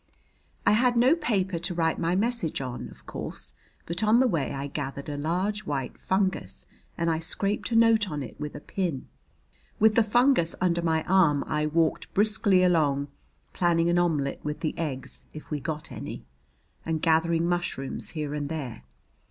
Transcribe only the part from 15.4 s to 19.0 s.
we got any, and gathering mushrooms here and there.